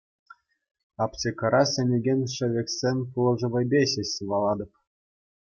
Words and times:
Аптекӑра 1.03 1.59
сӗнекен 1.71 2.21
шӗвексен 2.37 2.97
пулӑшӑвӗпе 3.13 3.81
ҫеҫ 3.93 4.07
сывалатӑп. 4.15 4.71